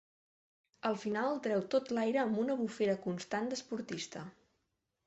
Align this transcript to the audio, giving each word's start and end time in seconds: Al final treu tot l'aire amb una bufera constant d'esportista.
Al 0.89 0.97
final 1.03 1.37
treu 1.49 1.61
tot 1.75 1.93
l'aire 1.99 2.23
amb 2.25 2.43
una 2.47 2.57
bufera 2.63 2.99
constant 3.07 3.53
d'esportista. 3.55 4.27